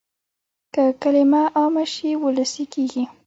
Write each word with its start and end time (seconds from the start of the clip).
که 0.73 0.83
کلمه 1.01 1.41
عامه 1.57 1.83
شي 1.93 2.09
وولسي 2.21 2.63
کېږي. 2.73 3.03